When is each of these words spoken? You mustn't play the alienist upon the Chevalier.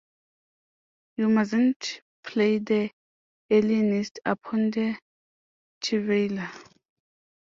You 1.17 1.29
mustn't 1.29 2.01
play 2.23 2.57
the 2.57 2.89
alienist 3.51 4.19
upon 4.25 4.71
the 4.71 4.97
Chevalier. 5.83 6.49